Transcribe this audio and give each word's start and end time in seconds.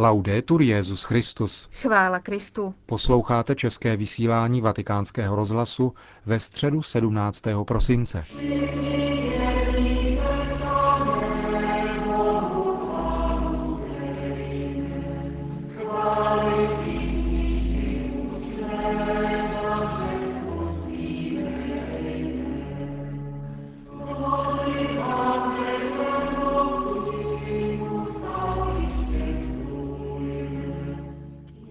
Laudetur 0.00 0.62
Jezus 0.62 1.02
Christus. 1.02 1.68
Chvála 1.72 2.18
Kristu. 2.18 2.74
Posloucháte 2.86 3.54
české 3.54 3.96
vysílání 3.96 4.60
Vatikánského 4.60 5.36
rozhlasu 5.36 5.94
ve 6.26 6.40
středu 6.40 6.82
17. 6.82 7.42
prosince. 7.64 8.22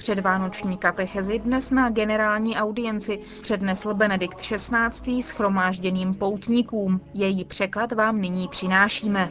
Předvánoční 0.07 0.77
katechezi 0.77 1.39
dnes 1.39 1.71
na 1.71 1.89
generální 1.89 2.55
audienci 2.55 3.20
přednesl 3.41 3.93
Benedikt 3.93 4.38
XVI. 4.41 5.23
schromážděným 5.23 6.13
poutníkům. 6.13 7.02
Její 7.13 7.45
překlad 7.45 7.91
vám 7.91 8.21
nyní 8.21 8.48
přinášíme. 8.48 9.29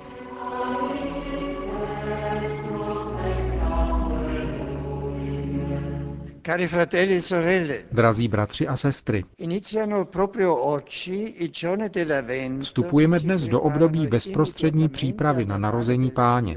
Cari 6.47 6.67
fratelli 6.69 7.17
e 7.17 7.23
sorelle, 7.23 7.79
Drazí 7.93 8.29
bratři 8.29 8.69
a 8.69 8.77
sestry, 8.77 9.25
iniziano 9.39 10.05
proprio 10.05 10.55
oggi 10.57 11.35
i 11.39 11.49
giorni 11.49 11.89
dell'Avvento 11.89 12.65
vstupujeme 12.65 13.19
dnes 13.21 13.49
do 13.49 13.61
období 13.61 14.07
bezprostřední 14.07 14.89
přípravy 14.89 15.45
na 15.45 15.59
narození 15.59 16.11
páně, 16.11 16.57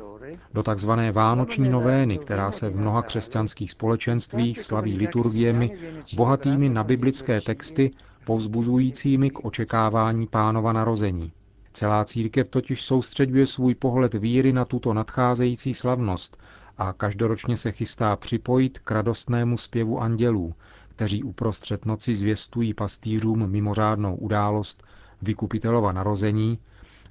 do 0.53 0.63
takzvané 0.63 1.11
vánoční 1.11 1.69
novény, 1.69 2.17
která 2.17 2.51
se 2.51 2.69
v 2.69 2.77
mnoha 2.77 3.01
křesťanských 3.01 3.71
společenstvích 3.71 4.61
slaví 4.61 4.97
liturgiemi 4.97 5.77
bohatými 6.15 6.69
na 6.69 6.83
biblické 6.83 7.41
texty, 7.41 7.91
povzbuzujícími 8.25 9.29
k 9.29 9.45
očekávání 9.45 10.27
pánova 10.27 10.73
narození. 10.73 11.31
Celá 11.73 12.05
církev 12.05 12.49
totiž 12.49 12.83
soustředuje 12.83 13.47
svůj 13.47 13.75
pohled 13.75 14.13
víry 14.13 14.53
na 14.53 14.65
tuto 14.65 14.93
nadcházející 14.93 15.73
slavnost 15.73 16.37
a 16.77 16.93
každoročně 16.93 17.57
se 17.57 17.71
chystá 17.71 18.15
připojit 18.15 18.79
k 18.79 18.91
radostnému 18.91 19.57
zpěvu 19.57 20.01
andělů, 20.01 20.53
kteří 20.89 21.23
uprostřed 21.23 21.85
noci 21.85 22.15
zvěstují 22.15 22.73
pastýřům 22.73 23.47
mimořádnou 23.47 24.15
událost 24.15 24.83
vykupitelova 25.21 25.91
narození, 25.91 26.59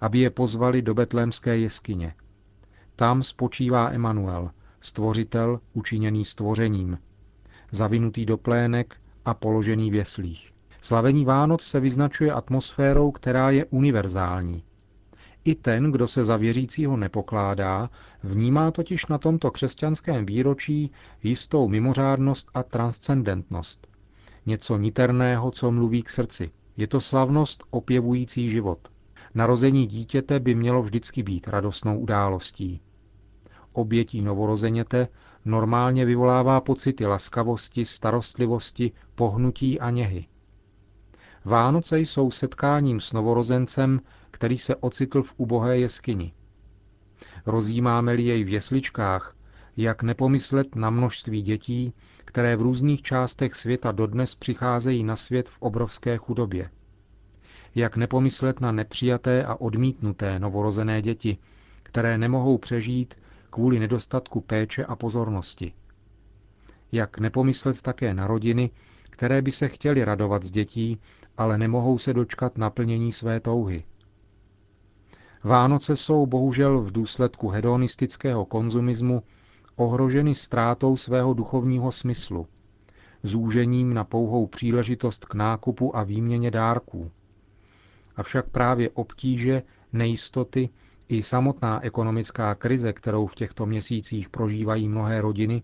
aby 0.00 0.18
je 0.18 0.30
pozvali 0.30 0.82
do 0.82 0.94
betlémské 0.94 1.58
jeskyně. 1.58 2.14
Tam 2.98 3.22
spočívá 3.22 3.90
Emanuel, 3.90 4.50
stvořitel 4.80 5.60
učiněný 5.72 6.24
stvořením, 6.24 6.98
zavinutý 7.70 8.26
do 8.26 8.36
plének 8.36 8.96
a 9.24 9.34
položený 9.34 9.90
v 9.90 9.94
jeslích. 9.94 10.52
Slavení 10.80 11.24
Vánoc 11.24 11.62
se 11.62 11.80
vyznačuje 11.80 12.32
atmosférou, 12.32 13.10
která 13.10 13.50
je 13.50 13.64
univerzální. 13.64 14.64
I 15.44 15.54
ten, 15.54 15.92
kdo 15.92 16.08
se 16.08 16.24
za 16.24 16.36
věřícího 16.36 16.96
nepokládá, 16.96 17.90
vnímá 18.22 18.70
totiž 18.70 19.06
na 19.06 19.18
tomto 19.18 19.50
křesťanském 19.50 20.26
výročí 20.26 20.90
jistou 21.22 21.68
mimořádnost 21.68 22.50
a 22.54 22.62
transcendentnost. 22.62 23.86
Něco 24.46 24.76
niterného, 24.76 25.50
co 25.50 25.70
mluví 25.70 26.02
k 26.02 26.10
srdci. 26.10 26.50
Je 26.76 26.86
to 26.86 27.00
slavnost 27.00 27.64
opěvující 27.70 28.50
život. 28.50 28.88
Narození 29.34 29.86
dítěte 29.86 30.40
by 30.40 30.54
mělo 30.54 30.82
vždycky 30.82 31.22
být 31.22 31.48
radostnou 31.48 31.98
událostí. 31.98 32.80
Obětí 33.78 34.22
novorozeněte 34.22 35.08
normálně 35.44 36.04
vyvolává 36.04 36.60
pocity 36.60 37.06
laskavosti, 37.06 37.84
starostlivosti, 37.84 38.92
pohnutí 39.14 39.80
a 39.80 39.90
něhy. 39.90 40.26
Vánoce 41.44 41.98
jsou 42.00 42.30
setkáním 42.30 43.00
s 43.00 43.12
novorozencem, 43.12 44.00
který 44.30 44.58
se 44.58 44.76
ocitl 44.76 45.22
v 45.22 45.34
ubohé 45.36 45.78
jeskyni. 45.78 46.32
Rozjímáme-li 47.46 48.22
jej 48.22 48.44
v 48.44 48.48
jesličkách, 48.48 49.36
jak 49.76 50.02
nepomyslet 50.02 50.76
na 50.76 50.90
množství 50.90 51.42
dětí, 51.42 51.92
které 52.24 52.56
v 52.56 52.62
různých 52.62 53.02
částech 53.02 53.54
světa 53.54 53.92
dodnes 53.92 54.34
přicházejí 54.34 55.04
na 55.04 55.16
svět 55.16 55.48
v 55.48 55.56
obrovské 55.62 56.16
chudobě. 56.16 56.70
Jak 57.74 57.96
nepomyslet 57.96 58.60
na 58.60 58.72
nepřijaté 58.72 59.44
a 59.44 59.54
odmítnuté 59.54 60.38
novorozené 60.38 61.02
děti, 61.02 61.38
které 61.82 62.18
nemohou 62.18 62.58
přežít 62.58 63.14
kvůli 63.50 63.78
nedostatku 63.78 64.40
péče 64.40 64.84
a 64.84 64.96
pozornosti. 64.96 65.72
Jak 66.92 67.18
nepomyslet 67.18 67.82
také 67.82 68.14
na 68.14 68.26
rodiny, 68.26 68.70
které 69.10 69.42
by 69.42 69.52
se 69.52 69.68
chtěly 69.68 70.04
radovat 70.04 70.42
z 70.42 70.50
dětí, 70.50 71.00
ale 71.36 71.58
nemohou 71.58 71.98
se 71.98 72.12
dočkat 72.14 72.58
naplnění 72.58 73.12
své 73.12 73.40
touhy. 73.40 73.84
Vánoce 75.44 75.96
jsou 75.96 76.26
bohužel 76.26 76.80
v 76.80 76.92
důsledku 76.92 77.48
hedonistického 77.48 78.44
konzumismu 78.44 79.22
ohroženy 79.76 80.34
ztrátou 80.34 80.96
svého 80.96 81.34
duchovního 81.34 81.92
smyslu, 81.92 82.46
zúžením 83.22 83.94
na 83.94 84.04
pouhou 84.04 84.46
příležitost 84.46 85.24
k 85.24 85.34
nákupu 85.34 85.96
a 85.96 86.02
výměně 86.02 86.50
dárků. 86.50 87.10
Avšak 88.16 88.48
právě 88.48 88.90
obtíže, 88.90 89.62
nejistoty 89.92 90.68
i 91.08 91.22
samotná 91.22 91.84
ekonomická 91.84 92.54
krize, 92.54 92.92
kterou 92.92 93.26
v 93.26 93.34
těchto 93.34 93.66
měsících 93.66 94.28
prožívají 94.28 94.88
mnohé 94.88 95.20
rodiny 95.20 95.62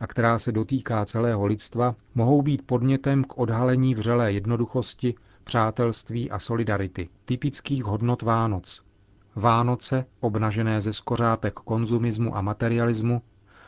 a 0.00 0.06
která 0.06 0.38
se 0.38 0.52
dotýká 0.52 1.04
celého 1.04 1.46
lidstva, 1.46 1.94
mohou 2.14 2.42
být 2.42 2.66
podnětem 2.66 3.24
k 3.24 3.38
odhalení 3.38 3.94
vřelé 3.94 4.32
jednoduchosti, 4.32 5.14
přátelství 5.44 6.30
a 6.30 6.38
solidarity, 6.38 7.08
typických 7.24 7.84
hodnot 7.84 8.22
Vánoc. 8.22 8.82
Vánoce, 9.36 10.06
obnažené 10.20 10.80
ze 10.80 10.92
skořápek 10.92 11.54
konzumismu 11.54 12.36
a 12.36 12.40
materialismu, 12.40 13.22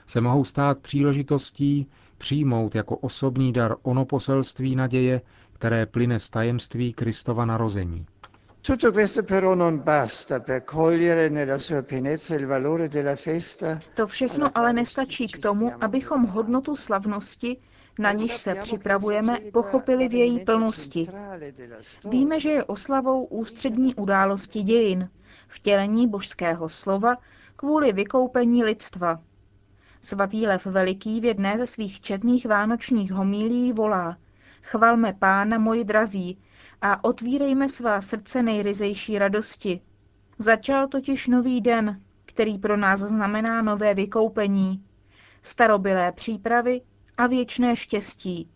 se 0.07 0.21
mohou 0.21 0.45
stát 0.45 0.79
příležitostí 0.79 1.87
přijmout 2.19 2.75
jako 2.75 2.97
osobní 2.97 3.53
dar 3.53 3.77
ono 3.83 4.05
poselství 4.05 4.77
naděje, 4.77 5.21
které 5.53 5.87
plyne 5.87 6.19
z 6.19 6.31
tajemství 6.31 6.93
Kristova 6.93 7.45
narození. 7.45 8.07
Tutto 8.67 8.91
questo 8.91 9.23
però 9.23 9.55
non 9.55 9.81
basta 9.85 10.41
per 10.41 10.65
cogliere 10.65 11.29
nella 11.29 11.57
sua 11.57 11.83
pienezza 11.83 12.35
il 12.35 12.47
valore 12.47 12.89
della 12.89 13.15
festa. 13.15 13.81
To 13.95 14.07
všechno 14.09 14.51
ale 14.53 14.73
nestačí 14.73 15.29
k 15.29 15.39
tomu, 15.39 15.71
abychom 15.81 16.25
hodnotu 16.25 16.75
slavnosti, 16.75 17.61
na 17.99 18.13
níž 18.13 18.33
se 18.35 18.55
připravujeme, 18.55 19.41
pochopili 19.53 20.09
v 20.09 20.15
její 20.15 20.45
plnosti. 20.45 21.07
Víme, 22.05 22.41
že 22.41 22.51
je 22.51 22.65
oslavou 22.65 23.25
ústřední 23.25 23.95
události 23.95 24.63
dějin, 24.63 25.11
vtělení 25.49 26.09
božského 26.09 26.69
slova 26.69 27.17
kvůli 27.57 27.93
vykoupení 27.93 28.65
lidstva. 28.65 29.21
Svatý 30.01 30.47
Lev 30.47 30.67
Veliký 30.67 31.21
v 31.21 31.25
jedné 31.25 31.59
ze 31.59 31.67
svých 31.67 32.01
četných 32.01 32.47
vánočních 32.47 33.13
homílí 33.13 33.73
volá 33.73 34.17
Chvalme 34.69 35.13
pána 35.13 35.59
moji 35.59 35.85
drazí 35.85 36.39
a 36.83 37.05
otvírejme 37.05 37.69
svá 37.69 38.01
srdce 38.01 38.43
nejryzejší 38.43 39.19
radosti. 39.19 39.81
Začal 40.39 40.89
totiž 40.89 41.27
nový 41.27 41.61
den, 41.61 42.01
který 42.25 42.59
pro 42.59 42.77
nás 42.77 43.01
znamená 43.01 43.63
nové 43.63 43.95
vykoupení, 43.95 44.85
starobilé 45.43 46.13
přípravy 46.13 46.81
a 47.17 47.27
věčné 47.27 47.77
štěstí. 47.77 48.51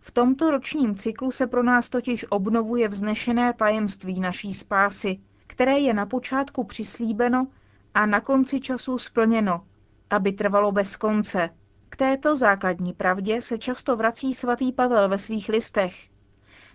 V 0.00 0.10
tomto 0.10 0.50
ročním 0.50 0.94
cyklu 0.94 1.30
se 1.30 1.46
pro 1.46 1.62
nás 1.62 1.88
totiž 1.88 2.26
obnovuje 2.28 2.88
vznešené 2.88 3.52
tajemství 3.52 4.20
naší 4.20 4.52
spásy, 4.52 5.20
které 5.46 5.78
je 5.78 5.94
na 5.94 6.06
počátku 6.06 6.64
přislíbeno 6.64 7.46
a 7.94 8.06
na 8.06 8.20
konci 8.20 8.60
času 8.60 8.98
splněno, 8.98 9.64
aby 10.10 10.32
trvalo 10.32 10.72
bez 10.72 10.96
konce. 10.96 11.50
K 11.92 11.96
této 11.96 12.36
základní 12.36 12.92
pravdě 12.92 13.40
se 13.40 13.58
často 13.58 13.96
vrací 13.96 14.34
svatý 14.34 14.72
Pavel 14.72 15.08
ve 15.08 15.18
svých 15.18 15.48
listech. 15.48 15.94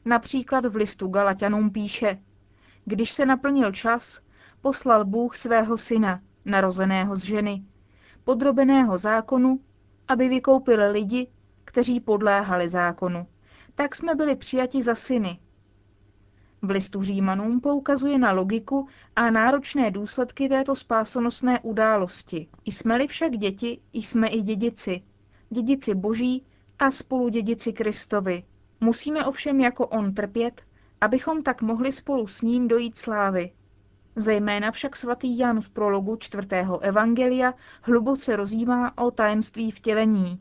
Například 0.05 0.65
v 0.65 0.75
listu 0.75 1.07
Galatianům 1.07 1.71
píše, 1.71 2.17
když 2.85 3.11
se 3.11 3.25
naplnil 3.25 3.71
čas, 3.71 4.21
poslal 4.61 5.05
Bůh 5.05 5.35
svého 5.35 5.77
syna, 5.77 6.21
narozeného 6.45 7.15
z 7.15 7.23
ženy, 7.23 7.63
podrobeného 8.23 8.97
zákonu, 8.97 9.59
aby 10.07 10.29
vykoupil 10.29 10.91
lidi, 10.91 11.27
kteří 11.65 11.99
podléhali 11.99 12.69
zákonu. 12.69 13.27
Tak 13.75 13.95
jsme 13.95 14.15
byli 14.15 14.35
přijati 14.35 14.81
za 14.81 14.95
syny. 14.95 15.39
V 16.61 16.69
listu 16.69 17.01
Římanům 17.03 17.61
poukazuje 17.61 18.17
na 18.17 18.31
logiku 18.31 18.87
a 19.15 19.29
náročné 19.29 19.91
důsledky 19.91 20.49
této 20.49 20.75
spásonosné 20.75 21.59
události. 21.59 22.47
Jsme-li 22.65 23.07
však 23.07 23.37
děti, 23.37 23.79
jsme 23.93 24.27
i 24.27 24.41
dědici. 24.41 25.01
Dědici 25.49 25.95
boží 25.95 26.45
a 26.79 26.91
spolu 26.91 27.29
dědici 27.29 27.73
Kristovi. 27.73 28.43
Musíme 28.81 29.25
ovšem 29.25 29.61
jako 29.61 29.87
on 29.87 30.13
trpět, 30.13 30.61
abychom 31.01 31.43
tak 31.43 31.61
mohli 31.61 31.91
spolu 31.91 32.27
s 32.27 32.41
ním 32.41 32.67
dojít 32.67 32.97
slávy. 32.97 33.51
Zejména 34.15 34.71
však 34.71 34.95
svatý 34.95 35.37
Jan 35.37 35.61
v 35.61 35.69
prologu 35.69 36.15
čtvrtého 36.15 36.79
evangelia 36.79 37.53
hluboce 37.81 38.35
rozjímá 38.35 38.97
o 38.97 39.11
tajemství 39.11 39.71
vtělení. 39.71 40.39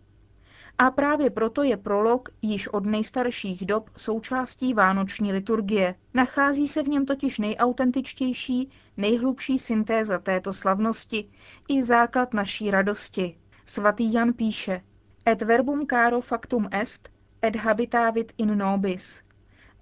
A 0.78 0.90
právě 0.90 1.30
proto 1.30 1.62
je 1.62 1.76
prolog 1.76 2.28
již 2.42 2.68
od 2.68 2.86
nejstarších 2.86 3.66
dob 3.66 3.90
součástí 3.96 4.74
vánoční 4.74 5.32
liturgie. 5.32 5.94
Nachází 6.14 6.66
se 6.66 6.82
v 6.82 6.88
něm 6.88 7.06
totiž 7.06 7.38
nejautentičtější, 7.38 8.70
nejhlubší 8.96 9.58
syntéza 9.58 10.18
této 10.18 10.52
slavnosti 10.52 11.28
i 11.68 11.82
základ 11.82 12.34
naší 12.34 12.70
radosti. 12.70 13.36
Svatý 13.64 14.12
Jan 14.12 14.32
píše 14.32 14.80
Et 15.26 15.42
verbum 15.42 15.86
caro 15.86 16.20
factum 16.20 16.68
est, 16.70 17.08
et 17.44 17.56
habitavit 17.56 18.32
in 18.38 18.58
nobis. 18.58 19.22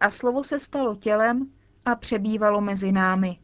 A 0.00 0.11
slovo 0.11 0.44
se 0.44 0.58
stalo 0.58 0.96
tělem 0.96 1.50
a 1.85 1.94
přebývalo 1.94 2.61
mezi 2.61 2.93
námi. 2.93 3.38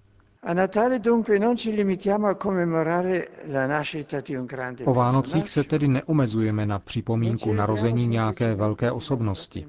O 4.87 4.95
Vánocích 4.95 5.49
se 5.49 5.65
tedy 5.65 5.89
neomezujeme 5.89 6.67
na 6.67 6.79
připomínku 6.79 7.53
narození 7.53 8.09
nějaké 8.09 8.55
velké 8.55 8.93
osobnosti. 8.93 9.67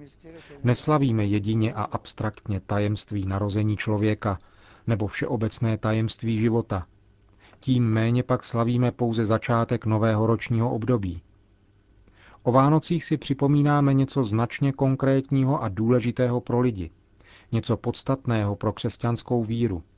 Neslavíme 0.63 1.25
jedině 1.25 1.73
a 1.73 1.83
abstraktně 1.83 2.59
tajemství 2.59 3.25
narození 3.25 3.77
člověka 3.77 4.39
nebo 4.87 5.07
všeobecné 5.07 5.77
tajemství 5.77 6.37
života. 6.37 6.85
Tím 7.59 7.89
méně 7.89 8.23
pak 8.23 8.43
slavíme 8.43 8.91
pouze 8.91 9.25
začátek 9.25 9.85
nového 9.85 10.27
ročního 10.27 10.73
období. 10.73 11.21
O 12.43 12.51
Vánocích 12.51 13.03
si 13.03 13.17
připomínáme 13.17 13.93
něco 13.93 14.23
značně 14.23 14.71
konkrétního 14.71 15.63
a 15.63 15.69
důležitého 15.69 16.41
pro 16.41 16.59
lidi, 16.59 16.91
něco 17.51 17.77
podstatného 17.77 18.55
pro 18.55 18.73
křesťanskou 18.73 19.43
víru– 19.43 19.83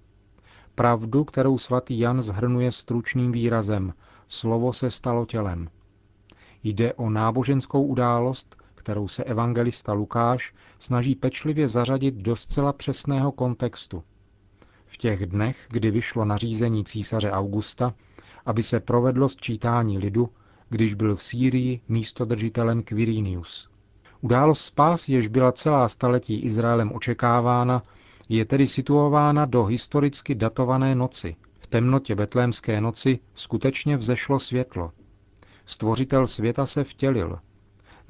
Pravdu, 0.75 1.23
kterou 1.23 1.57
svatý 1.57 1.99
Jan 1.99 2.21
zhrnuje 2.21 2.71
stručným 2.71 3.31
výrazem 3.31 3.93
slovo 4.27 4.73
se 4.73 4.91
stalo 4.91 5.25
tělem. 5.25 5.69
Jde 6.63 6.93
o 6.93 7.09
náboženskou 7.09 7.83
událost, 7.85 8.55
kterou 8.75 9.07
se 9.07 9.23
evangelista 9.23 9.93
Lukáš 9.93 10.53
snaží 10.79 11.15
pečlivě 11.15 11.67
zařadit 11.67 12.15
do 12.15 12.35
zcela 12.35 12.73
přesného 12.73 13.31
kontextu. 13.31 14.03
V 14.85 14.97
těch 14.97 15.25
dnech, 15.25 15.67
kdy 15.69 15.91
vyšlo 15.91 16.25
nařízení 16.25 16.83
císaře 16.83 17.31
Augusta, 17.31 17.93
aby 18.45 18.63
se 18.63 18.79
provedlo 18.79 19.29
sčítání 19.29 19.97
lidu, 19.97 20.29
když 20.69 20.93
byl 20.93 21.15
v 21.15 21.23
Sýrii 21.23 21.81
místodržitelem 21.87 22.83
Quirinius. 22.83 23.69
Událost 24.21 24.65
spás, 24.65 25.09
jež 25.09 25.27
byla 25.27 25.51
celá 25.51 25.87
staletí 25.87 26.39
Izraelem 26.39 26.91
očekávána, 26.91 27.83
je 28.37 28.45
tedy 28.45 28.67
situována 28.67 29.45
do 29.45 29.65
historicky 29.65 30.35
datované 30.35 30.95
noci. 30.95 31.35
V 31.59 31.67
temnotě 31.67 32.15
betlémské 32.15 32.81
noci 32.81 33.19
skutečně 33.35 33.97
vzešlo 33.97 34.39
světlo. 34.39 34.91
Stvořitel 35.65 36.27
světa 36.27 36.65
se 36.65 36.83
vtělil. 36.83 37.39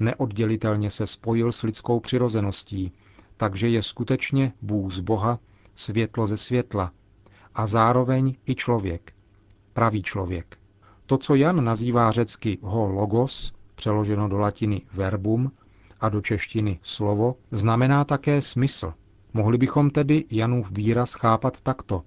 Neoddělitelně 0.00 0.90
se 0.90 1.06
spojil 1.06 1.52
s 1.52 1.62
lidskou 1.62 2.00
přirozeností, 2.00 2.92
takže 3.36 3.68
je 3.68 3.82
skutečně 3.82 4.52
Bůh 4.62 4.92
z 4.92 5.00
Boha, 5.00 5.38
světlo 5.74 6.26
ze 6.26 6.36
světla 6.36 6.92
a 7.54 7.66
zároveň 7.66 8.34
i 8.46 8.54
člověk, 8.54 9.12
pravý 9.72 10.02
člověk. 10.02 10.58
To, 11.06 11.18
co 11.18 11.34
Jan 11.34 11.64
nazývá 11.64 12.10
řecky 12.10 12.58
ho 12.62 12.88
logos, 12.88 13.52
přeloženo 13.74 14.28
do 14.28 14.38
latiny 14.38 14.82
verbum 14.92 15.52
a 16.00 16.08
do 16.08 16.20
češtiny 16.20 16.78
slovo, 16.82 17.36
znamená 17.50 18.04
také 18.04 18.40
smysl– 18.40 18.94
Mohli 19.34 19.58
bychom 19.58 19.90
tedy 19.90 20.24
Janův 20.30 20.70
výraz 20.70 21.14
chápat 21.14 21.60
takto. 21.60 22.02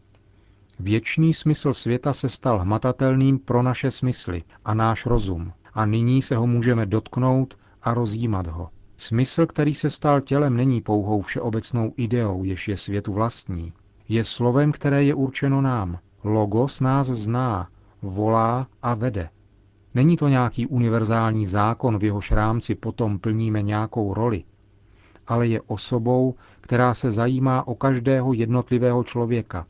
Věčný 0.80 1.34
smysl 1.34 1.74
světa 1.74 2.14
se 2.14 2.30
stal 2.30 2.60
hmatatelným 2.60 3.40
pro 3.40 3.64
naše 3.64 3.92
smysly 3.92 4.44
a 4.66 4.74
náš 4.74 5.06
rozum 5.06 5.52
a 5.74 5.86
nyní 5.86 6.22
se 6.22 6.36
ho 6.36 6.48
můžeme 6.48 6.86
dotknout 6.86 7.58
a 7.82 7.94
rozjímat 7.94 8.48
ho. 8.48 8.70
Smysl, 8.98 9.46
který 9.46 9.74
se 9.74 9.90
stal 9.90 10.22
tělem, 10.22 10.58
není 10.58 10.82
pouhou 10.82 11.22
všeobecnou 11.22 11.94
ideou, 11.98 12.44
jež 12.44 12.68
je 12.68 12.78
světu 12.78 13.14
vlastní. 13.14 13.74
Je 14.10 14.24
slovem, 14.24 14.72
které 14.72 15.04
je 15.04 15.16
určeno 15.16 15.62
nám. 15.62 16.00
Logos 16.24 16.82
nás 16.82 17.08
zná, 17.08 17.70
volá 18.02 18.68
a 18.82 18.94
vede. 18.94 19.30
Není 19.94 20.18
to 20.18 20.28
nějaký 20.28 20.68
univerzální 20.68 21.46
zákon, 21.46 22.00
v 22.00 22.04
jehož 22.04 22.32
rámci 22.32 22.76
potom 22.76 23.20
plníme 23.20 23.62
nějakou 23.62 24.14
roli, 24.14 24.44
ale 25.28 25.48
je 25.48 25.62
osobou, 25.62 26.36
která 26.62 26.94
se 26.94 27.12
zajímá 27.12 27.68
o 27.68 27.76
každého 27.76 28.34
jednotlivého 28.34 29.04
člověka. 29.04 29.66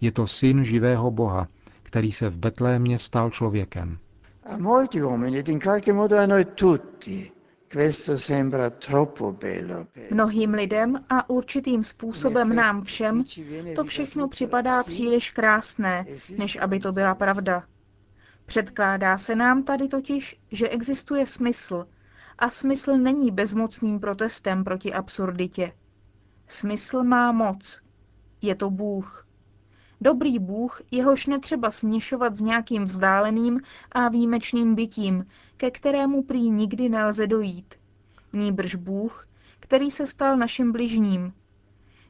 Je 0.00 0.12
to 0.12 0.26
syn 0.26 0.64
živého 0.64 1.10
Boha, 1.10 1.48
který 1.82 2.12
se 2.12 2.28
v 2.28 2.36
Betlémě 2.36 2.98
stal 2.98 3.30
člověkem. 3.30 3.98
Mnohým 10.10 10.54
lidem 10.54 11.04
a 11.08 11.30
určitým 11.30 11.84
způsobem 11.84 12.54
nám 12.54 12.82
všem 12.84 13.24
to 13.76 13.84
všechno 13.84 14.28
připadá 14.28 14.82
příliš 14.82 15.30
krásné, 15.30 16.06
než 16.38 16.56
aby 16.56 16.80
to 16.80 16.92
byla 16.92 17.14
pravda. 17.14 17.64
Předkládá 18.46 19.18
se 19.18 19.34
nám 19.34 19.62
tady 19.62 19.88
totiž, 19.88 20.40
že 20.50 20.68
existuje 20.68 21.26
smysl, 21.26 21.86
a 22.42 22.50
smysl 22.50 22.96
není 22.96 23.30
bezmocným 23.30 24.00
protestem 24.00 24.64
proti 24.64 24.92
absurditě. 24.92 25.72
Smysl 26.46 27.04
má 27.04 27.32
moc. 27.32 27.82
Je 28.40 28.54
to 28.54 28.70
Bůh. 28.70 29.26
Dobrý 30.00 30.38
Bůh, 30.38 30.82
jehož 30.90 31.26
netřeba 31.26 31.70
směšovat 31.70 32.34
s 32.34 32.40
nějakým 32.40 32.84
vzdáleným 32.84 33.60
a 33.92 34.08
výjimečným 34.08 34.74
bytím, 34.74 35.26
ke 35.56 35.70
kterému 35.70 36.22
prý 36.22 36.50
nikdy 36.50 36.88
nelze 36.88 37.26
dojít. 37.26 37.74
Nýbrž 38.32 38.74
Bůh, 38.74 39.28
který 39.60 39.90
se 39.90 40.06
stal 40.06 40.36
naším 40.36 40.72
bližním. 40.72 41.32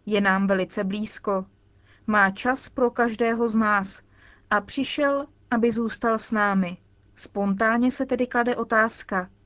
Je 0.07 0.21
nám 0.21 0.47
velice 0.47 0.85
blízko. 0.85 1.47
Má 2.07 2.31
čas 2.31 2.69
pro 2.69 2.91
každého 2.91 3.49
z 3.49 3.57
nás 3.57 4.03
a 4.51 4.61
přišel, 4.61 5.27
aby 5.51 5.73
zůstal 5.73 6.19
s 6.19 6.33
námi. 6.33 6.77
Spontánně 7.15 7.91
se 7.91 8.07
tedy 8.07 8.27
klade 8.27 8.57
otázka– 8.57 9.31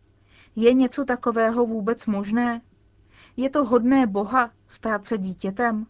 je 0.56 0.75
něco 0.75 1.05
takového 1.05 1.67
vůbec 1.67 2.06
možné? 2.06 2.61
Je 3.37 3.50
to 3.50 3.64
hodné 3.64 4.06
Boha 4.06 4.50
stát 4.67 5.06
se 5.06 5.19
dítětem? 5.19 5.87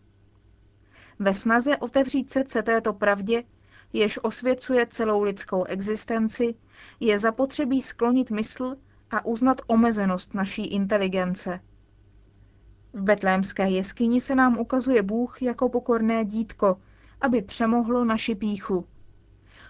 Ve 1.19 1.35
snaze 1.35 1.77
otevřít 1.77 2.31
srdce 2.31 2.63
této 2.63 2.93
pravdě, 2.93 3.43
jež 3.93 4.19
osvěcuje 4.23 4.87
celou 4.87 5.23
lidskou 5.23 5.65
existenci, 5.65 6.55
je 7.01 7.19
zapotřebí 7.19 7.81
sklonit 7.81 8.31
mysl 8.31 8.77
a 9.11 9.27
uznat 9.27 9.57
omezenost 9.67 10.35
naší 10.35 10.67
inteligence. 10.67 11.61
V 12.93 13.03
betlémské 13.03 13.71
jeskyni 13.71 14.21
se 14.21 14.35
nám 14.35 14.59
ukazuje 14.59 15.03
Bůh 15.03 15.43
jako 15.43 15.69
pokorné 15.69 16.25
dítko, 16.25 16.77
aby 17.21 17.43
přemohlo 17.43 18.05
naši 18.05 18.35
píchu. 18.35 18.87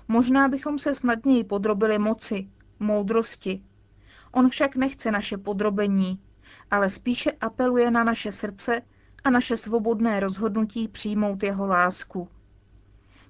Možná 0.09 0.49
bychom 0.49 0.79
se 0.79 0.95
snadněji 0.95 1.45
podrobili 1.45 1.99
moci, 1.99 2.49
moudrosti, 2.81 3.63
On 4.37 4.49
však 4.49 4.77
nechce 4.77 5.11
naše 5.11 5.37
podrobení, 5.37 6.21
ale 6.71 6.91
spíše 6.91 7.33
apeluje 7.33 7.91
na 7.91 8.05
naše 8.05 8.33
srdce 8.33 8.83
a 9.25 9.31
naše 9.31 9.57
svobodné 9.57 10.21
rozhodnutí 10.21 10.89
přijmout 10.89 11.43
jeho 11.43 11.67
lásku. 11.67 12.29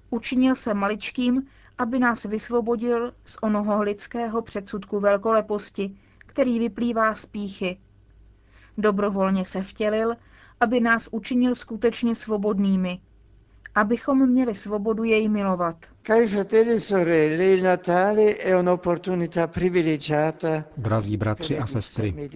Učinil 0.09 0.55
se 0.55 0.73
maličkým, 0.73 1.47
aby 1.77 1.99
nás 1.99 2.23
vysvobodil 2.23 3.13
z 3.25 3.37
onoho 3.41 3.81
lidského 3.81 4.41
předsudku 4.41 4.99
velkoleposti, 4.99 5.97
který 6.17 6.59
vyplývá 6.59 7.15
z 7.15 7.25
píchy. 7.25 7.79
Dobrovolně 8.77 9.45
se 9.45 9.63
vtělil, 9.63 10.15
aby 10.59 10.79
nás 10.79 11.09
učinil 11.11 11.55
skutečně 11.55 12.15
svobodnými, 12.15 13.01
abychom 13.75 14.29
měli 14.29 14.55
svobodu 14.55 15.03
jej 15.03 15.29
milovat. 15.29 15.75
E 16.09 16.25
Drazí 20.77 21.17
bratři 21.17 21.59
a 21.59 21.65
sestry, 21.65 22.29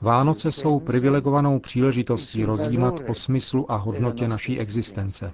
Vánoce 0.00 0.52
jsou 0.52 0.80
privilegovanou 0.80 1.58
příležitostí 1.58 2.44
rozjímat 2.44 2.94
o 3.08 3.14
smyslu 3.14 3.72
a 3.72 3.76
hodnotě 3.76 4.28
naší 4.28 4.60
existence. 4.60 5.32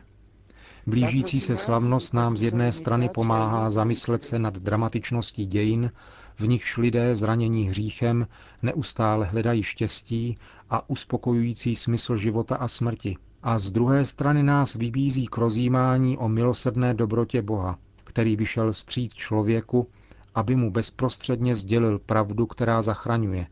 Blížící 0.86 1.40
se 1.40 1.56
slavnost 1.56 2.14
nám 2.14 2.36
z 2.36 2.42
jedné 2.42 2.72
strany 2.72 3.08
pomáhá 3.08 3.70
zamyslet 3.70 4.22
se 4.22 4.38
nad 4.38 4.58
dramatičností 4.58 5.46
dějin, 5.46 5.90
v 6.36 6.48
nichž 6.48 6.76
lidé 6.76 7.16
zranění 7.16 7.68
hříchem 7.68 8.26
neustále 8.62 9.26
hledají 9.26 9.62
štěstí 9.62 10.38
a 10.70 10.90
uspokojující 10.90 11.76
smysl 11.76 12.16
života 12.16 12.56
a 12.56 12.68
smrti– 12.68 13.16
a 13.44 13.58
z 13.58 13.70
druhé 13.70 14.04
strany 14.04 14.42
nás 14.42 14.74
vybízí 14.74 15.26
k 15.26 15.36
rozjímání 15.36 16.18
o 16.18 16.28
milosrdné 16.28 16.94
dobrotě 16.94 17.42
Boha, 17.42 17.78
který 18.04 18.36
vyšel 18.36 18.72
stříc 18.72 19.12
člověku, 19.12 19.88
aby 20.34 20.56
mu 20.56 20.70
bezprostředně 20.70 21.54
sdělil 21.56 21.98
pravdu, 21.98 22.46
která 22.46 22.82
zachraňuje, 22.82 23.46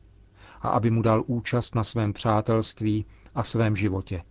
a 0.62 0.68
aby 0.68 0.90
mu 0.90 1.02
dal 1.02 1.24
účast 1.26 1.74
na 1.74 1.84
svém 1.84 2.12
přátelství 2.12 3.06
a 3.34 3.44
svém 3.44 3.76
životě. 3.76 4.22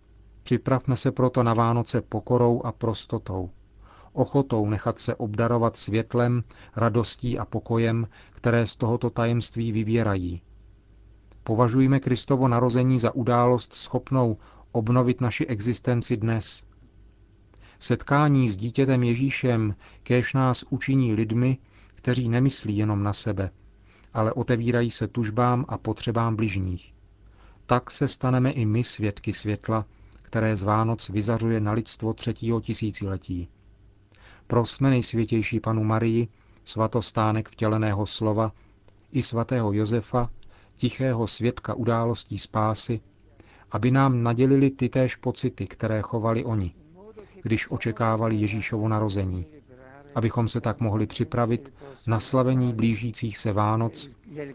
Připravme 0.42 0.96
se 0.96 1.12
proto 1.12 1.42
na 1.42 1.54
Vánoce 1.54 2.00
pokorou 2.00 2.62
a 2.64 2.72
prostotou, 2.72 3.50
ochotou 4.12 4.66
nechat 4.70 4.98
se 4.98 5.14
obdarovat 5.14 5.76
světlem, 5.76 6.42
radostí 6.76 7.38
a 7.38 7.44
pokojem, 7.44 8.08
které 8.32 8.66
z 8.66 8.76
tohoto 8.76 9.10
tajemství 9.10 9.72
vyvěrají. 9.72 10.42
Považujme 11.44 12.00
Kristovo 12.00 12.48
narození 12.48 12.98
za 12.98 13.14
událost 13.14 13.72
schopnou 13.72 14.36
obnovit 14.72 15.20
naši 15.20 15.46
existenci 15.46 16.16
dnes. 16.16 16.62
Setkání 17.78 18.48
s 18.48 18.56
dítětem 18.56 19.02
Ježíšem 19.02 19.74
kéž 20.02 20.34
nás 20.34 20.64
učiní 20.70 21.14
lidmi, 21.14 21.58
kteří 21.94 22.28
nemyslí 22.28 22.76
jenom 22.76 23.02
na 23.02 23.12
sebe, 23.12 23.50
ale 24.14 24.32
otevírají 24.32 24.90
se 24.90 25.08
tužbám 25.08 25.64
a 25.68 25.78
potřebám 25.78 26.36
bližních. 26.36 26.94
Tak 27.66 27.90
se 27.90 28.08
staneme 28.08 28.50
i 28.50 28.66
my 28.66 28.84
svědky 28.84 29.32
světla, 29.32 29.86
které 30.22 30.56
z 30.56 30.62
Vánoc 30.62 31.08
vyzařuje 31.08 31.60
na 31.60 31.72
lidstvo 31.72 32.12
třetího 32.14 32.60
tisíciletí. 32.60 33.48
Prosme 34.46 34.90
nejsvětější 34.90 35.60
panu 35.60 35.84
Marii, 35.84 36.28
svatostánek 36.64 37.48
vtěleného 37.48 38.06
slova, 38.06 38.52
i 39.12 39.22
svatého 39.22 39.72
Josefa, 39.72 40.30
tichého 40.74 41.26
svědka 41.26 41.74
událostí 41.74 42.38
spásy, 42.38 43.00
aby 43.72 43.90
nám 43.90 44.22
nadělili 44.22 44.70
ty 44.70 44.88
též 44.88 45.16
pocity, 45.16 45.66
které 45.66 46.02
chovali 46.02 46.44
oni, 46.44 46.74
když 47.42 47.70
očekávali 47.70 48.36
Ježíšovo 48.36 48.88
narození, 48.88 49.46
abychom 50.14 50.48
se 50.48 50.60
tak 50.60 50.80
mohli 50.80 51.06
připravit 51.06 51.74
na 52.06 52.20
slavení 52.20 52.72
blížících 52.72 53.38
se 53.38 53.52
Vánoc 53.52 54.10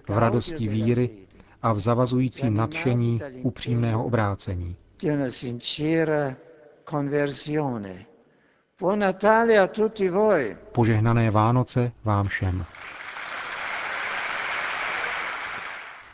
v 0.10 0.18
radosti 0.18 0.68
víry 0.68 1.10
a 1.62 1.74
v 1.74 1.80
zavazujícím 1.80 2.54
nadšení 2.54 3.22
upřímného 3.44 4.06
obrácení. 4.06 4.76
Požehnané 10.72 11.32
Vánoce 11.32 11.92
vám 12.04 12.28
všem. 12.28 12.66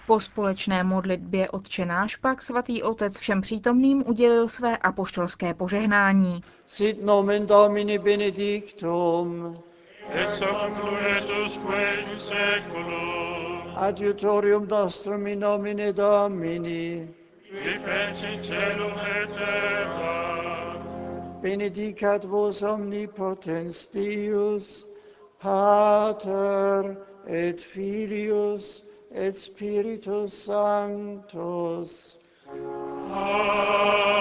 Po 0.07 0.19
společné 0.19 0.83
modlitbě 0.83 1.49
Otčenáš 1.49 2.15
pak 2.15 2.41
svatý 2.41 2.83
otec 2.83 3.19
všem 3.19 3.41
přítomným 3.41 4.03
udělil 4.07 4.49
své 4.49 4.77
apoštolské 4.77 5.53
požehnání. 5.53 6.43
Sit 6.65 7.03
nomen 7.03 7.45
Domini 7.45 7.99
benedictum. 7.99 9.53
Et 10.11 10.29
seculuretusque 10.29 11.93
in 12.11 12.19
seculum. 12.19 13.73
Adiutorium 13.75 14.67
nostrum 14.67 15.27
in 15.27 15.39
nomine 15.39 15.93
Domini. 15.93 17.07
Qui 17.49 17.79
feci 17.79 18.39
celum 18.41 18.93
et 19.21 19.29
terra. 19.29 20.23
Benedicat 21.41 22.25
vos 22.25 22.61
omnipotens 22.63 23.87
Deus, 23.87 24.87
Pater 25.41 26.97
et 27.27 27.61
Filius 27.61 28.92
et 29.13 29.37
Spiritus 29.37 30.33
Sanctus. 30.43 32.19
Amen. 33.11 34.13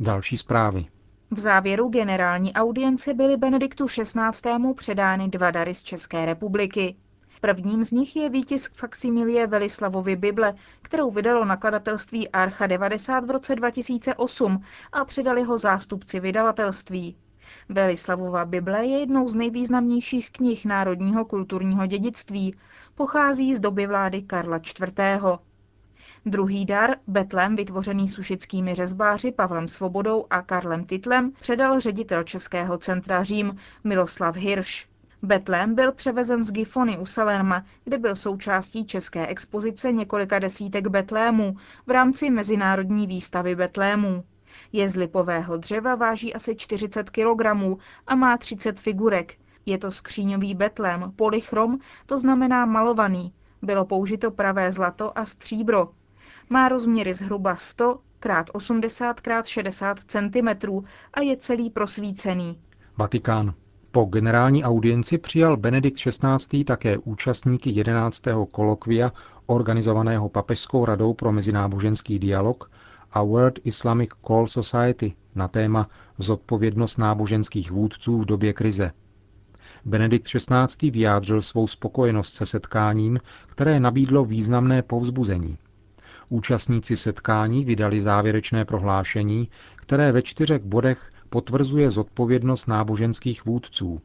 Další 0.00 0.38
zprávy. 0.38 0.86
V 1.30 1.38
závěru 1.38 1.88
generální 1.88 2.52
audience 2.52 3.14
byly 3.14 3.36
Benediktu 3.36 3.86
XVI. 3.86 4.74
předány 4.76 5.28
dva 5.28 5.50
dary 5.50 5.74
z 5.74 5.82
České 5.82 6.26
republiky. 6.26 6.96
Prvním 7.40 7.84
z 7.84 7.90
nich 7.90 8.16
je 8.16 8.30
výtisk 8.30 8.74
faksimilie 8.74 9.46
Velislavovy 9.46 10.16
Bible, 10.16 10.54
kterou 10.82 11.10
vydalo 11.10 11.44
nakladatelství 11.44 12.28
Archa 12.28 12.66
90 12.66 13.24
v 13.24 13.30
roce 13.30 13.54
2008 13.54 14.62
a 14.92 15.04
předali 15.04 15.42
ho 15.42 15.58
zástupci 15.58 16.20
vydavatelství. 16.20 17.16
Velislavova 17.68 18.44
Bible 18.44 18.86
je 18.86 18.98
jednou 18.98 19.28
z 19.28 19.34
nejvýznamnějších 19.34 20.30
knih 20.30 20.64
národního 20.64 21.24
kulturního 21.24 21.86
dědictví. 21.86 22.54
Pochází 22.94 23.54
z 23.54 23.60
doby 23.60 23.86
vlády 23.86 24.22
Karla 24.22 24.56
IV. 24.56 24.94
Druhý 26.26 26.64
dar, 26.64 26.96
Betlem, 27.06 27.56
vytvořený 27.56 28.08
sušickými 28.08 28.74
řezbáři 28.74 29.32
Pavlem 29.32 29.68
Svobodou 29.68 30.26
a 30.30 30.42
Karlem 30.42 30.84
Titlem, 30.84 31.32
předal 31.40 31.80
ředitel 31.80 32.22
Českého 32.22 32.78
centra 32.78 33.22
Řím 33.22 33.56
Miloslav 33.84 34.36
Hirš. 34.36 34.88
Betlém 35.22 35.74
byl 35.74 35.92
převezen 35.92 36.42
z 36.42 36.52
Gifony 36.52 36.98
u 36.98 37.06
Salerma, 37.06 37.64
kde 37.84 37.98
byl 37.98 38.14
součástí 38.16 38.86
české 38.86 39.26
expozice 39.26 39.92
několika 39.92 40.38
desítek 40.38 40.86
Betlémů 40.86 41.56
v 41.86 41.90
rámci 41.90 42.30
Mezinárodní 42.30 43.06
výstavy 43.06 43.56
Betlémů. 43.56 44.24
Je 44.72 44.88
z 44.88 44.96
lipového 44.96 45.56
dřeva, 45.56 45.94
váží 45.94 46.34
asi 46.34 46.56
40 46.56 47.10
kg 47.10 47.46
a 48.06 48.14
má 48.14 48.36
30 48.36 48.80
figurek. 48.80 49.34
Je 49.66 49.78
to 49.78 49.90
skříňový 49.90 50.54
betlém, 50.54 51.12
polychrom, 51.16 51.78
to 52.06 52.18
znamená 52.18 52.66
malovaný. 52.66 53.32
Bylo 53.62 53.84
použito 53.84 54.30
pravé 54.30 54.72
zlato 54.72 55.18
a 55.18 55.24
stříbro. 55.24 55.88
Má 56.50 56.68
rozměry 56.68 57.14
zhruba 57.14 57.56
100 57.56 57.98
x 58.24 58.50
80 58.52 59.20
x 59.40 59.48
60 59.48 60.00
cm 60.06 60.48
a 61.14 61.20
je 61.20 61.36
celý 61.36 61.70
prosvícený. 61.70 62.58
Vatikán. 62.96 63.54
Po 63.90 64.04
generální 64.04 64.64
audienci 64.64 65.18
přijal 65.18 65.56
Benedikt 65.56 65.98
XVI. 65.98 66.64
také 66.64 66.98
účastníky 66.98 67.70
11. 67.70 68.22
kolokvia 68.52 69.12
organizovaného 69.46 70.28
Papežskou 70.28 70.84
radou 70.84 71.14
pro 71.14 71.32
mezináboženský 71.32 72.18
dialog 72.18 72.70
a 73.14 73.22
World 73.22 73.58
Islamic 73.64 74.10
Call 74.26 74.46
Society 74.46 75.14
na 75.34 75.48
téma 75.48 75.88
Zodpovědnost 76.18 76.96
náboženských 76.96 77.70
vůdců 77.70 78.18
v 78.18 78.26
době 78.26 78.52
krize. 78.52 78.90
Benedikt 79.84 80.26
XVI. 80.26 80.90
vyjádřil 80.90 81.42
svou 81.42 81.66
spokojenost 81.66 82.34
se 82.34 82.46
setkáním, 82.46 83.18
které 83.46 83.80
nabídlo 83.80 84.24
významné 84.24 84.82
povzbuzení. 84.82 85.58
Účastníci 86.28 86.96
setkání 86.96 87.64
vydali 87.64 88.00
závěrečné 88.00 88.64
prohlášení, 88.64 89.48
které 89.76 90.12
ve 90.12 90.22
čtyřech 90.22 90.62
bodech 90.62 91.10
potvrzuje 91.30 91.90
zodpovědnost 91.90 92.66
náboženských 92.68 93.44
vůdců. 93.44 94.00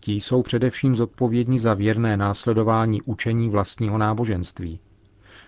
Ti 0.00 0.12
jsou 0.12 0.42
především 0.42 0.96
zodpovědní 0.96 1.58
za 1.58 1.74
věrné 1.74 2.16
následování 2.16 3.02
učení 3.02 3.48
vlastního 3.50 3.98
náboženství. 3.98 4.80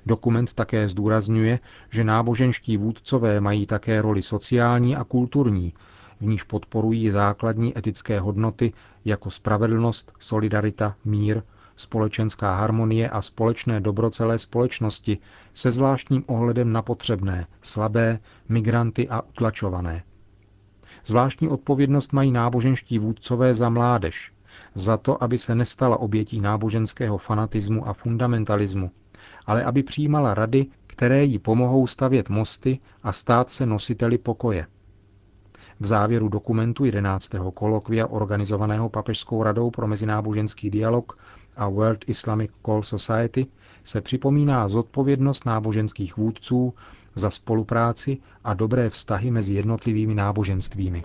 Dokument 0.07 0.55
také 0.55 0.89
zdůrazňuje, 0.89 1.59
že 1.91 2.05
náboženští 2.05 2.77
vůdcové 2.77 3.41
mají 3.41 3.67
také 3.67 4.03
roli 4.03 4.23
sociální 4.23 4.97
a 4.97 5.05
kulturní, 5.05 5.73
v 6.21 6.27
níž 6.27 6.43
podporují 6.43 7.11
základní 7.11 7.79
etické 7.79 8.21
hodnoty 8.21 8.73
jako 9.05 9.31
spravedlnost, 9.31 10.13
solidarita, 10.19 10.95
mír, 11.05 11.43
společenská 11.77 12.55
harmonie 12.55 13.09
a 13.09 13.23
společné 13.23 13.81
dobro 13.81 14.11
celé 14.11 14.39
společnosti 14.39 15.19
se 15.53 15.71
zvláštním 15.71 16.25
ohledem 16.27 16.73
na 16.73 16.83
potřebné, 16.83 17.47
slabé, 17.63 18.19
migranty 18.49 19.09
a 19.09 19.23
utlačované. 19.23 20.03
Zvláštní 21.05 21.49
odpovědnost 21.49 22.13
mají 22.13 22.33
náboženští 22.33 22.99
vůdcové 22.99 23.55
za 23.55 23.69
mládež, 23.69 24.33
za 24.75 24.97
to, 24.97 25.23
aby 25.23 25.39
se 25.39 25.55
nestala 25.55 25.97
obětí 25.97 26.41
náboženského 26.41 27.19
fanatismu 27.19 27.89
a 27.89 27.93
fundamentalismu, 27.93 28.91
ale 29.47 29.65
aby 29.65 29.83
přijímala 29.83 30.35
rady, 30.35 30.67
které 30.87 31.25
jí 31.25 31.39
pomohou 31.39 31.87
stavět 31.87 32.29
mosty 32.29 32.79
a 33.03 33.13
stát 33.13 33.51
se 33.51 33.67
nositeli 33.67 34.19
pokoje. 34.19 34.67
V 35.81 35.87
závěru 35.87 36.29
dokumentu 36.29 36.85
11. 36.85 37.31
kolokvia 37.57 38.07
organizovaného 38.07 38.89
Papežskou 38.89 39.43
radou 39.43 39.71
pro 39.71 39.87
mezináboženský 39.87 40.71
dialog 40.71 41.19
a 41.57 41.69
World 41.69 42.05
Islamic 42.09 42.51
Call 42.67 42.83
Society 42.83 43.47
se 43.85 44.01
připomíná 44.01 44.69
zodpovědnost 44.69 45.47
náboženských 45.47 46.17
vůdců 46.17 46.75
za 47.15 47.31
spolupráci 47.31 48.19
a 48.45 48.55
dobré 48.55 48.91
vztahy 48.91 49.31
mezi 49.31 49.55
jednotlivými 49.55 50.15
náboženstvími. 50.15 51.05